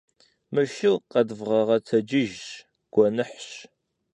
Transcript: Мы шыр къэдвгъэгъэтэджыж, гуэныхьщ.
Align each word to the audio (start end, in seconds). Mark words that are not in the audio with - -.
Мы 0.53 0.63
шыр 0.73 0.95
къэдвгъэгъэтэджыж, 1.11 2.33
гуэныхьщ. 2.93 3.49